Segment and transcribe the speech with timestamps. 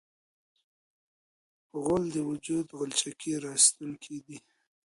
[1.83, 4.37] غول د وجود غلچکي راایستونکی دی.